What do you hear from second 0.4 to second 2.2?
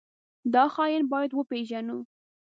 دا خاين بايد وپېژنو.